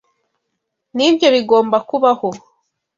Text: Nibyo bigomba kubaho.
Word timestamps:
Nibyo 0.95 1.27
bigomba 1.35 1.77
kubaho. 1.87 2.29